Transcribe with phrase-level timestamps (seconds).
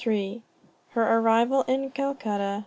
[0.03, 2.59] HER ARRIVAL AT CALCUTTA.